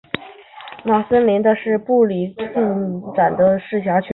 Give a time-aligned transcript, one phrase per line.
[0.83, 4.09] 蕨森林是个布里斯本新近发展的市辖区。